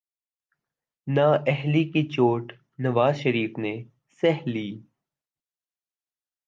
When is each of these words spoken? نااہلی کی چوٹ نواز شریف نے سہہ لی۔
نااہلی 1.07 1.83
کی 1.91 2.03
چوٹ 2.07 2.53
نواز 2.79 3.15
شریف 3.17 3.57
نے 3.57 3.73
سہہ 4.21 4.47
لی۔ 4.47 4.69